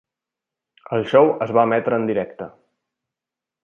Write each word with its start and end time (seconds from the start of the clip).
El 0.97 1.05
show 1.13 1.31
es 1.47 1.55
va 1.59 1.67
emetre 1.71 2.01
en 2.03 2.11
directe. 2.11 2.53